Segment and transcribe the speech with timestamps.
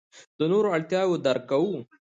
[0.37, 1.75] د نورو اړتیاوې درک کوو.